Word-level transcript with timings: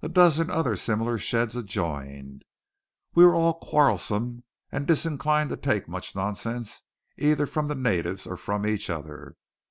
A 0.00 0.08
dozen 0.08 0.48
other 0.48 0.76
similar 0.76 1.18
sheds 1.18 1.54
adjoined. 1.54 2.42
We 3.14 3.22
were 3.26 3.34
all 3.34 3.52
quarrelsome 3.52 4.44
and 4.72 4.86
disinclined 4.86 5.50
to 5.50 5.58
take 5.58 5.86
much 5.86 6.14
nonsense 6.16 6.84
either 7.18 7.44
from 7.44 7.68
the 7.68 7.74
natives 7.74 8.26
or 8.26 8.38
from 8.38 8.64
each 8.64 8.88
other. 8.88 9.36